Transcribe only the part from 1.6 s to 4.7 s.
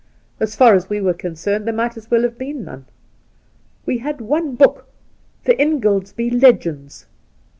there might as well have been none. We had one